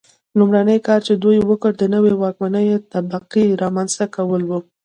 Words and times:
لومړنی 0.39 0.77
کار 0.87 0.99
چې 1.07 1.13
دوی 1.23 1.37
وکړ 1.49 1.71
د 1.77 1.83
نوې 1.93 2.13
واکمنې 2.21 2.83
طبقې 2.93 3.45
رامنځته 3.63 4.05
کول 4.15 4.41
و. 4.45 4.51